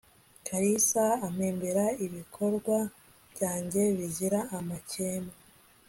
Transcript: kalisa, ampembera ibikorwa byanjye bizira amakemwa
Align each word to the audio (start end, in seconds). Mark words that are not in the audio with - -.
kalisa, 0.47 1.03
ampembera 1.25 1.85
ibikorwa 2.05 2.77
byanjye 3.33 3.81
bizira 3.97 4.39
amakemwa 4.57 5.35